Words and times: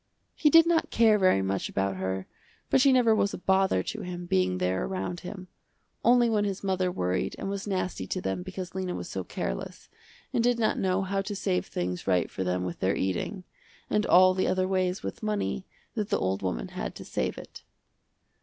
He 0.33 0.49
did 0.49 0.65
not 0.65 0.89
care 0.89 1.19
very 1.19 1.43
much 1.43 1.69
about 1.69 1.97
her 1.97 2.25
but 2.71 2.81
she 2.81 2.91
never 2.91 3.13
was 3.13 3.35
a 3.35 3.37
bother 3.37 3.83
to 3.83 4.01
him 4.01 4.25
being 4.25 4.57
there 4.57 4.83
around 4.85 5.19
him, 5.19 5.47
only 6.03 6.27
when 6.27 6.43
his 6.43 6.63
mother 6.63 6.91
worried 6.91 7.35
and 7.37 7.49
was 7.49 7.67
nasty 7.67 8.07
to 8.07 8.19
them 8.19 8.41
because 8.41 8.73
Lena 8.73 8.95
was 8.95 9.07
so 9.07 9.23
careless, 9.23 9.89
and 10.33 10.43
did 10.43 10.57
not 10.57 10.79
know 10.79 11.03
how 11.03 11.21
to 11.21 11.35
save 11.35 11.67
things 11.67 12.07
right 12.07 12.31
for 12.31 12.43
them 12.43 12.63
with 12.63 12.79
their 12.79 12.95
eating, 12.95 13.43
and 13.91 14.07
all 14.07 14.33
the 14.33 14.47
other 14.47 14.67
ways 14.67 15.03
with 15.03 15.21
money, 15.21 15.67
that 15.93 16.09
the 16.09 16.17
old 16.17 16.41
woman 16.41 16.69
had 16.69 16.95
to 16.95 17.05
save 17.05 17.37
it. 17.37 17.61